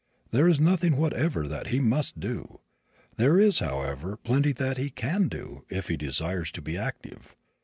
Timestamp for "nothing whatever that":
0.59-1.67